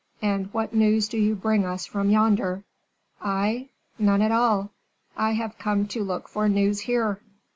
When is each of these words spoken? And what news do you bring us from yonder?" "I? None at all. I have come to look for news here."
And 0.23 0.51
what 0.51 0.73
news 0.73 1.07
do 1.07 1.19
you 1.19 1.35
bring 1.35 1.63
us 1.63 1.85
from 1.85 2.09
yonder?" 2.09 2.63
"I? 3.21 3.69
None 3.99 4.23
at 4.23 4.31
all. 4.31 4.71
I 5.15 5.33
have 5.33 5.59
come 5.59 5.85
to 5.89 6.03
look 6.03 6.27
for 6.27 6.49
news 6.49 6.79
here." 6.79 7.21